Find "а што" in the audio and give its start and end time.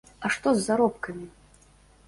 0.29-0.53